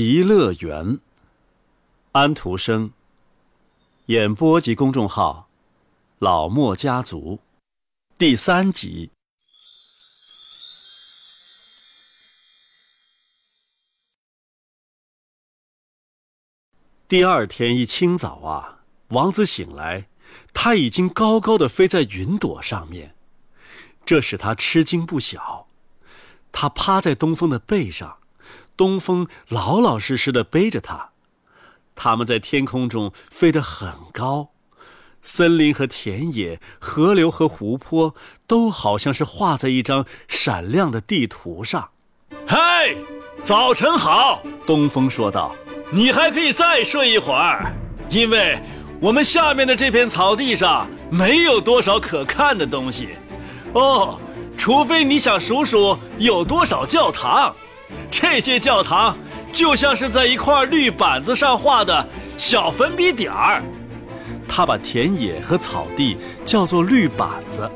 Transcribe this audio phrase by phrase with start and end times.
[0.00, 1.00] 极乐园。
[2.12, 2.92] 安徒生。
[4.06, 5.48] 演播及公众号：
[6.20, 7.40] 老莫家族。
[8.16, 9.10] 第三集。
[17.08, 20.08] 第二天一清早啊，王子醒来，
[20.54, 23.16] 他已经高高的飞在云朵上面，
[24.06, 25.66] 这使他吃惊不小。
[26.52, 28.17] 他趴在东风的背上。
[28.78, 31.10] 东风老老实实的背着它，
[31.96, 34.50] 他们在天空中飞得很高，
[35.20, 38.14] 森林和田野、河流和湖泊
[38.46, 41.90] 都好像是画在一张闪亮的地图上。
[42.46, 42.94] 嗨，
[43.42, 44.42] 早晨好！
[44.64, 45.56] 东风说道
[45.90, 47.74] ：“你还可以再睡一会儿，
[48.08, 48.60] 因为
[49.00, 53.08] 我们下面的这片草地上没有多少可看的东西。
[53.74, 54.20] 哦，
[54.56, 57.52] 除非你想数数有多少教堂。”
[58.10, 59.16] 这些教堂
[59.52, 63.62] 就像是在一块绿板子上画的小粉笔点儿。
[64.48, 67.70] 他把田野和草地叫做绿板子。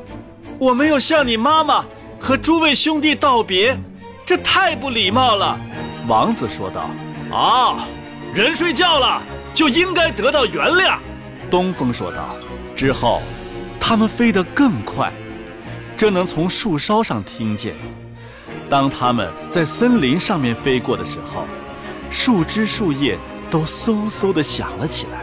[0.59, 1.85] 我没有向你妈妈
[2.19, 3.77] 和诸位兄弟道别，
[4.25, 5.57] 这太不礼貌了。
[6.07, 6.89] 王子说道。
[7.35, 7.87] 啊，
[8.33, 9.21] 人睡觉了
[9.53, 10.97] 就应该得到原谅。
[11.49, 12.35] 东风说道。
[12.75, 13.21] 之后，
[13.79, 15.11] 他们飞得更快，
[15.95, 17.75] 这能从树梢上听见。
[18.73, 21.45] 当它们在森林上面飞过的时候，
[22.09, 23.15] 树枝树叶
[23.47, 25.19] 都嗖嗖地响了起来。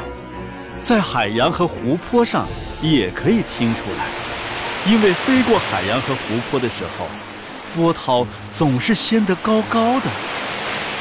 [0.81, 2.47] 在海洋和湖泊上
[2.81, 4.06] 也可以听出来，
[4.87, 7.09] 因为飞过海洋和湖泊的时候，
[7.75, 10.06] 波涛总是掀得高高的。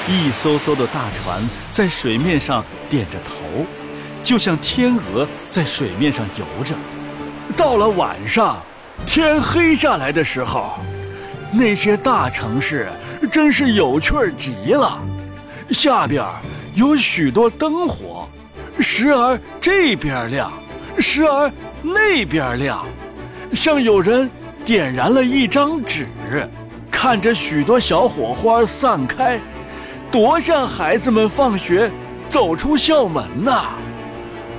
[0.08, 3.64] 一艘艘的大船在水面上点着头，
[4.24, 6.74] 就像天鹅在水面上游着。
[7.56, 8.60] 到了晚上，
[9.06, 10.80] 天黑下来的时候。
[11.52, 12.88] 那些大城市
[13.32, 15.02] 真是有趣极了，
[15.72, 16.24] 下边
[16.76, 18.30] 有许多灯火，
[18.80, 20.52] 时而这边亮，
[21.00, 21.52] 时而
[21.82, 22.86] 那边亮，
[23.52, 24.30] 像有人
[24.64, 26.08] 点燃了一张纸，
[26.92, 29.40] 看着许多小火花散开，
[30.12, 31.92] 多像孩子们放学
[32.30, 33.70] 走出校门呐！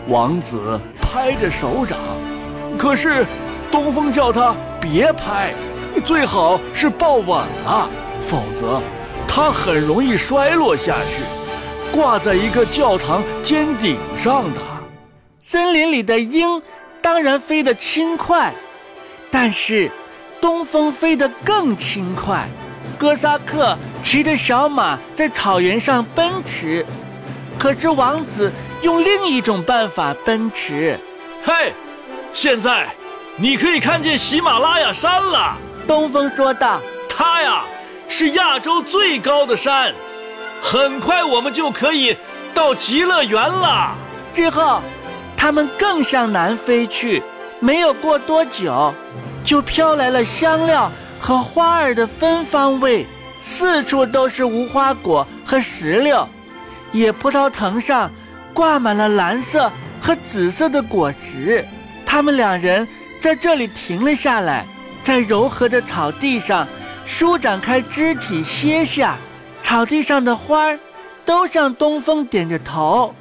[0.09, 1.99] 王子拍着手掌，
[2.77, 3.25] 可是
[3.71, 5.55] 东风叫他别拍。
[6.05, 7.27] 最好是抱稳
[7.65, 7.89] 了，
[8.21, 8.81] 否则
[9.27, 11.23] 它很容易摔落下去，
[11.97, 14.61] 挂在一个教堂尖顶上的。
[15.41, 16.61] 森林里的鹰
[17.03, 18.53] 当然飞得轻快，
[19.31, 19.91] 但是
[20.41, 22.47] 东风飞得更轻快。
[22.99, 26.85] 哥萨克骑着小马在草原上奔驰，
[27.59, 28.53] 可是王子
[28.83, 30.99] 用另一种办法奔驰。
[31.43, 31.73] 嘿，
[32.33, 32.89] 现在
[33.37, 35.57] 你可以看见喜马拉雅山了。
[35.87, 37.65] 东风说道：“它呀，
[38.09, 39.93] 是亚洲最高的山，
[40.61, 42.17] 很快我们就可以
[42.55, 43.95] 到极乐园了。”
[44.33, 44.81] 之后，
[45.37, 47.23] 他们更向南飞去。
[47.63, 48.95] 没有过多久，
[49.45, 53.07] 就飘来了香料和花儿的芬芳味，
[53.43, 56.27] 四处都是无花果和石榴。
[56.93, 58.11] 野葡萄藤上
[58.55, 59.71] 挂满了蓝色
[60.01, 61.63] 和紫色的果实。
[62.07, 62.89] 他们两人
[63.21, 64.65] 在这里停了下来。
[65.03, 66.67] 在柔和的草地上，
[67.05, 69.17] 舒展开肢体歇下。
[69.61, 70.79] 草地上的花儿
[71.25, 73.15] 都向东风点着头，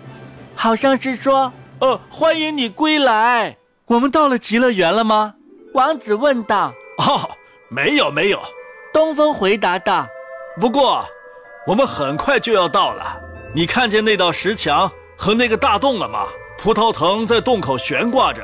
[0.56, 3.58] 好像是说：“呃，欢迎你归来。”
[3.88, 5.36] 我们到了极乐园了吗？
[5.74, 6.74] 王子问道。
[7.00, 7.30] “哦，
[7.70, 8.40] 没有，没有。”
[8.94, 10.08] 东风回答道。
[10.60, 11.06] “不过，
[11.68, 13.20] 我们很快就要到了。
[13.54, 16.26] 你看见那道石墙和那个大洞了吗？
[16.58, 18.44] 葡萄藤在洞口悬挂着，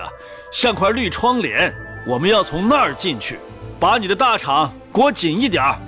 [0.51, 1.73] 像块绿窗帘。”
[2.07, 3.39] 我们要从那儿进去，
[3.79, 5.79] 把你的大氅裹紧一点儿。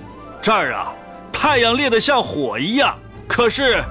[0.41, 0.91] 这儿啊，
[1.31, 2.97] 太阳烈得像火一样，
[3.27, 3.83] 可是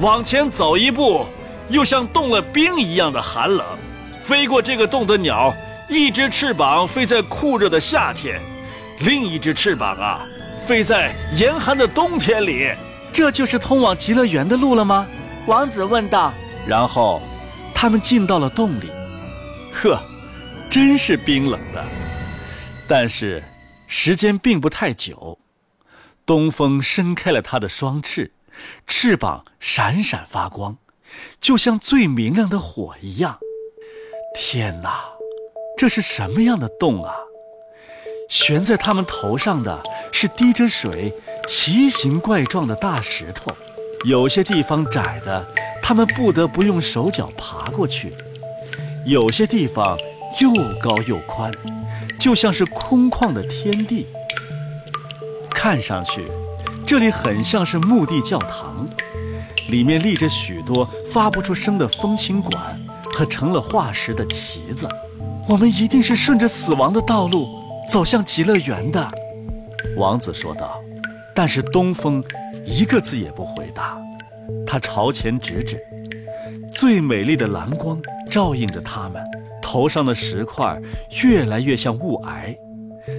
[0.00, 1.26] 往前走一步，
[1.68, 3.66] 又像冻了冰一样的寒冷。
[4.18, 5.52] 飞过这个洞的鸟，
[5.88, 8.40] 一只翅膀飞在酷热的夏天，
[9.00, 10.24] 另一只翅膀啊，
[10.66, 12.72] 飞在严寒的冬天里。
[13.12, 15.06] 这就是通往极乐园的路了吗？
[15.46, 16.32] 王子问道。
[16.66, 17.20] 然后，
[17.74, 18.88] 他们进到了洞里。
[19.72, 20.00] 呵。
[20.74, 21.84] 真是冰冷的，
[22.88, 23.44] 但是
[23.86, 25.38] 时间并不太久。
[26.26, 28.32] 东风伸开了它的双翅，
[28.84, 30.76] 翅膀闪闪发光，
[31.40, 33.38] 就像最明亮的火一样。
[34.34, 35.04] 天哪，
[35.78, 37.14] 这是什么样的洞啊？
[38.28, 39.80] 悬在他们头上的
[40.10, 41.14] 是滴着水、
[41.46, 43.56] 奇形怪状的大石头，
[44.04, 45.46] 有些地方窄的，
[45.80, 48.08] 他们不得不用手脚爬过去；
[49.06, 49.96] 有些地方。
[50.40, 51.52] 又高又宽，
[52.18, 54.06] 就像是空旷的天地。
[55.50, 56.24] 看上去，
[56.86, 58.86] 这里很像是墓地教堂。
[59.70, 62.78] 里面立着许多发不出声的风琴管
[63.14, 64.86] 和成了化石的旗子。
[65.48, 67.48] 我们一定是顺着死亡的道路
[67.88, 69.08] 走向极乐园的，
[69.96, 70.80] 王子说道。
[71.34, 72.22] 但是东风
[72.64, 73.98] 一个字也不回答，
[74.66, 75.82] 他朝前指指，
[76.72, 79.24] 最美丽的蓝光照映着他们
[79.74, 80.80] 头上的石块，
[81.24, 82.56] 越来越像雾霭，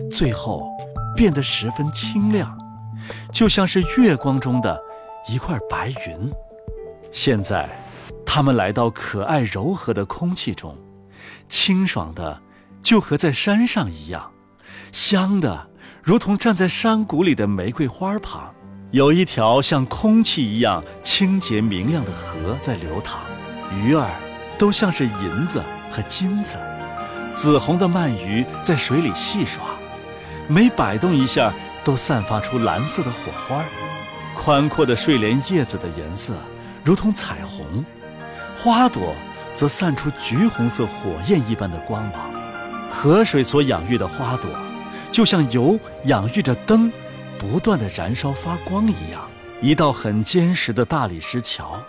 [0.09, 0.65] 最后
[1.13, 2.57] 变得十分清亮，
[3.33, 4.81] 就像是月光中的
[5.27, 6.31] 一块白云。
[7.11, 7.69] 现在，
[8.25, 10.77] 他们来到可爱柔和的空气中，
[11.49, 12.41] 清爽的
[12.81, 14.31] 就和在山上一样，
[14.93, 15.67] 香的。
[16.01, 18.55] 如同站在山谷里的玫瑰花旁，
[18.91, 23.19] 有一条像空气一样清洁明亮的河在流淌，
[23.73, 24.09] 鱼儿
[24.57, 25.61] 都像是银子
[25.95, 26.57] 和金子，
[27.33, 29.63] 紫红的鳗鱼在水里戏耍，
[30.49, 31.53] 每摆动一下
[31.85, 33.63] 都散发出蓝色的火花。
[34.35, 36.33] 宽阔的睡莲叶子的颜色
[36.83, 37.85] 如同彩虹，
[38.53, 39.15] 花朵
[39.53, 42.29] 则散出橘红色火焰一般的光芒。
[42.91, 44.49] 河水所养育的花朵。
[45.11, 46.91] 就像油养育着灯，
[47.39, 49.25] 不断的燃烧发光一样。
[49.61, 51.81] 一道很坚实的大理石桥，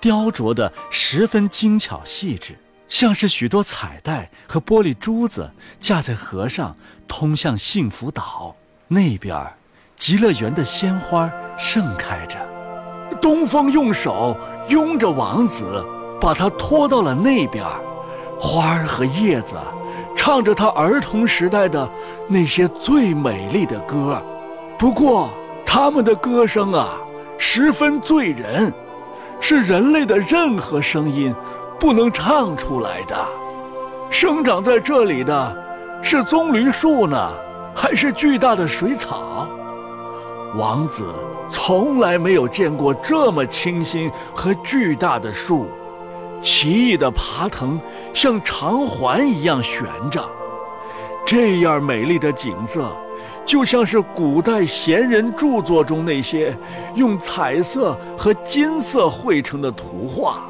[0.00, 2.56] 雕琢的十分精巧细致，
[2.92, 5.50] 像是许多彩带和玻璃珠子
[5.80, 6.76] 架在河上，
[7.08, 8.54] 通向幸福岛
[8.86, 9.34] 那边。
[9.96, 12.38] 极乐园的鲜花盛开着，
[13.18, 14.36] 东风用手
[14.68, 15.82] 拥着王子，
[16.20, 17.64] 把他拖到了那边，
[18.38, 19.56] 花儿和叶子。
[20.14, 21.90] 唱着他儿童时代的
[22.28, 24.22] 那些最美丽的歌，
[24.78, 25.30] 不过
[25.64, 27.00] 他们的歌声啊，
[27.38, 28.70] 十分醉人，
[29.40, 31.34] 是人类的任何声音
[31.82, 33.16] 不能唱出来的。
[34.08, 35.56] 生长在这里的，
[36.00, 37.32] 是棕榈树呢，
[37.74, 39.48] 还是巨大的水草？
[40.54, 41.12] 王子
[41.50, 45.66] 从来没有见过这么清新和巨大的树。
[46.40, 47.80] 奇异的爬藤
[48.14, 50.24] 像长环一样悬着，
[51.26, 52.96] 这样美丽的景色，
[53.44, 56.56] 就像是古代贤人著作中那些
[56.94, 60.42] 用彩色和金色绘成的图画，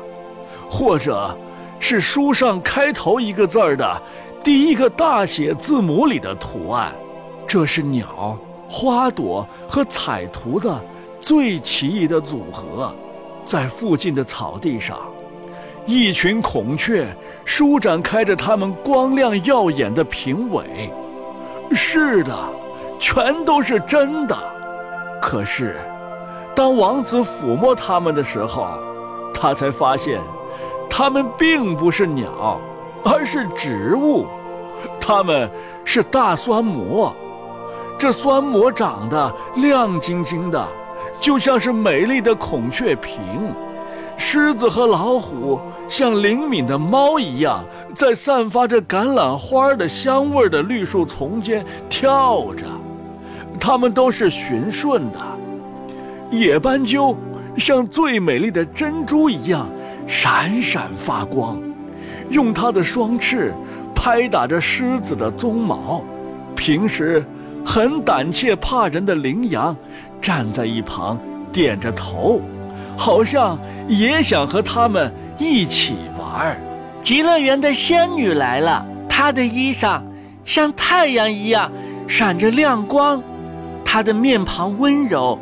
[0.72, 1.36] 或者
[1.78, 4.02] 是书上开头一个字儿的
[4.42, 6.90] 第一个大写字母里的图案。
[7.46, 8.38] 这是鸟、
[8.70, 10.82] 花朵和彩图的
[11.20, 12.90] 最奇异的组合，
[13.44, 14.96] 在附近的草地上。
[15.84, 17.14] 一群孔雀
[17.44, 20.90] 舒展开着它们光亮耀眼的屏尾，
[21.72, 22.34] 是的，
[22.98, 24.34] 全都是真的。
[25.20, 25.76] 可是，
[26.54, 28.68] 当王子抚摸它们的时候，
[29.34, 30.20] 他才发现，
[30.94, 32.60] 它们并不是鸟，
[33.02, 34.26] 而是植物。
[35.00, 35.50] 它们
[35.86, 37.16] 是大酸蘑，
[37.98, 40.62] 这酸蘑长得亮晶晶的，
[41.18, 43.54] 就像是美丽的孔雀屏。
[44.18, 45.58] 狮子和老虎
[45.88, 52.66] 像灵敏的猫一样，在散发着橄榄花的香味的绿树丛间跳着，
[53.58, 55.18] 它们都是循顺的。
[56.30, 57.16] 野斑鸠
[57.56, 59.66] 像最美丽的珍珠一样
[60.14, 61.58] 闪闪发光，
[62.28, 63.54] 用它的双翅
[63.94, 66.04] 拍打着狮子的鬃毛。
[66.54, 67.24] 平时
[67.64, 69.74] 很胆怯怕人的羚羊
[70.20, 71.18] 站在一旁，
[71.50, 72.42] 点着头。
[72.94, 73.58] 好像
[73.88, 76.60] 也想和他们一起玩。
[77.02, 80.02] 极乐园的仙女来了，她的衣裳
[80.44, 81.72] 像太阳一样
[82.06, 83.22] 闪着亮光，
[83.82, 85.38] 她的面庞温柔，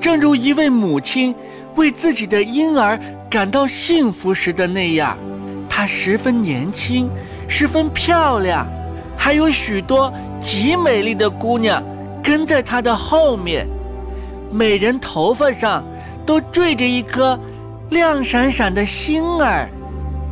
[0.00, 1.34] 正如一位母亲
[1.76, 2.98] 为自己的婴儿
[3.30, 5.16] 感到幸福时的那样。
[5.68, 7.08] 她十分年轻，
[7.48, 8.66] 十分漂亮，
[9.16, 11.82] 还有许多极美丽的姑娘
[12.22, 13.66] 跟在她的后面，
[14.50, 15.84] 每人头发上。
[16.28, 17.40] 都缀着一颗
[17.88, 19.66] 亮闪闪的星儿。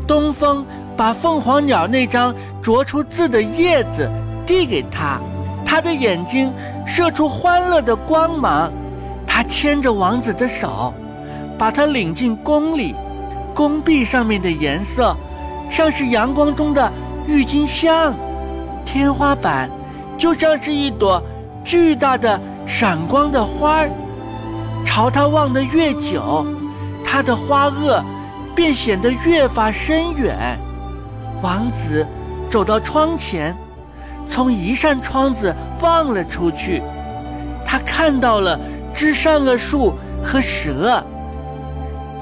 [0.06, 0.62] 东风
[0.94, 4.06] 把凤凰鸟那张啄出字的叶子
[4.44, 5.18] 递给她，
[5.64, 6.52] 她的眼睛
[6.86, 8.70] 射出欢乐的光芒。
[9.26, 10.92] 他牵着王子的手，
[11.58, 12.94] 把他领进宫里。
[13.54, 15.16] 宫壁上面的颜色
[15.70, 16.92] 像是阳光中的
[17.26, 18.14] 郁金香，
[18.84, 19.70] 天花板
[20.18, 21.22] 就像是一朵
[21.64, 23.90] 巨大的闪光的花儿。
[24.84, 26.46] 朝他望得越久，
[27.04, 28.02] 他的花萼
[28.54, 30.58] 便显得越发深远。
[31.42, 32.06] 王子
[32.50, 33.56] 走到窗前，
[34.28, 36.82] 从一扇窗子望了出去，
[37.64, 38.60] 他看到了
[38.94, 41.02] 枝善恶树和蛇。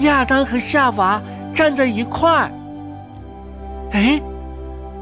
[0.00, 1.22] 亚当和夏娃
[1.54, 2.50] 站在一块儿。
[3.92, 4.20] 哎，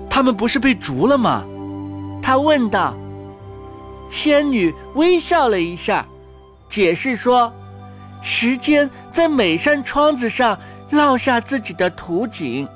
[0.08, 1.44] 他们不是被逐了吗？
[2.22, 2.94] 他问道。
[4.10, 6.04] 仙女微笑了一下。
[6.68, 7.52] 解释说，
[8.22, 10.58] 时间在每扇窗子上
[10.90, 12.66] 烙下自己的图景，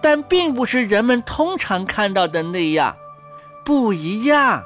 [0.00, 2.96] 但并不是人们通常看到的那样，
[3.64, 4.62] 不一样。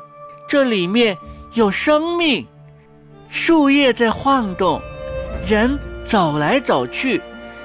[0.46, 1.16] 这里面
[1.54, 2.46] 有生命，
[3.28, 4.80] 树叶在晃动，
[5.48, 5.78] 人
[6.10, 7.22] 走来走去，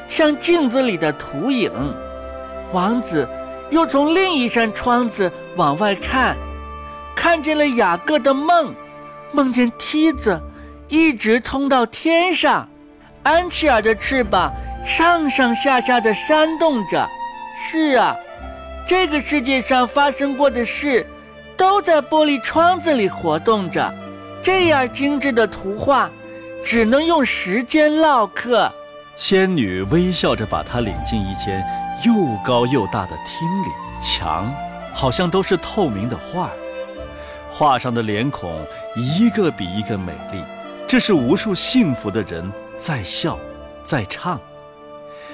[0.07, 1.71] 像镜子里的图影。
[2.73, 3.27] 王子
[3.71, 6.37] 又从另一扇窗子往外看，
[7.15, 8.75] 看见了雅各的梦，
[9.31, 10.39] 梦见梯子
[10.89, 12.69] 一直通到天上，
[13.23, 14.53] 安琪儿的翅膀
[14.85, 17.09] 上上下下的扇动着。
[17.57, 18.15] 是啊，
[18.85, 21.07] 这个世界上发生过的事。
[21.57, 23.91] 都在玻璃窗子里活动着，
[24.43, 26.11] 这样精致的图画，
[26.65, 28.73] 只能用时间唠嗑。
[29.15, 31.63] 仙女微笑着把他领进一间
[32.03, 33.67] 又高又大的厅里，
[34.01, 34.51] 墙
[34.91, 36.49] 好像都是透明的画，
[37.47, 40.43] 画上的脸孔一个比一个美丽。
[40.87, 43.39] 这是无数幸福的人在笑，
[43.83, 44.41] 在唱，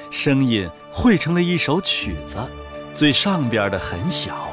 [0.10, 2.38] 声音汇成了一首曲子。
[2.94, 4.50] 最上边的很小。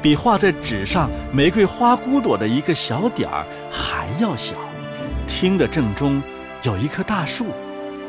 [0.00, 4.54] 比画在纸上玫瑰花骨朵的一个小点儿还要小。
[5.40, 6.20] 厅的正中
[6.64, 7.54] 有一棵大树，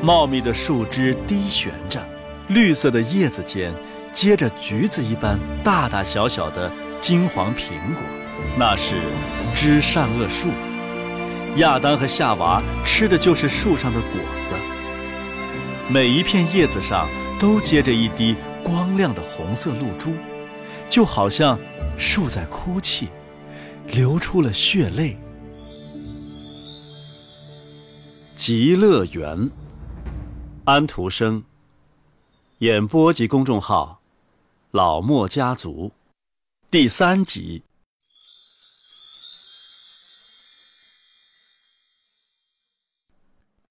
[0.01, 2.03] 茂密的树枝低悬着，
[2.48, 3.71] 绿色的叶子间
[4.12, 8.01] 结着橘子一般大大小小的金黄苹果，
[8.57, 8.95] 那是
[9.53, 10.48] 知善恶树。
[11.57, 14.09] 亚当和夏娃吃的就是树上的果
[14.41, 14.53] 子。
[15.88, 17.07] 每一片叶子上
[17.39, 20.15] 都结着一滴光亮的红色露珠，
[20.89, 21.59] 就好像。
[21.95, 23.09] 树在哭泣，
[23.88, 25.17] 流出了血泪。
[28.51, 29.51] 极乐园，
[30.63, 31.44] 安徒生。
[32.58, 34.01] 演播及公众号：
[34.72, 35.91] 老莫家族，
[36.72, 37.62] 第三集。